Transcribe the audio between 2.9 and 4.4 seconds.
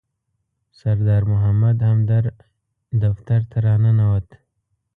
دفتر ته راننوت.